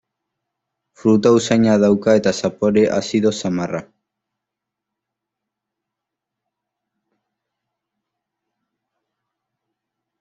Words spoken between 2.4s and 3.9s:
zapore azido samarra.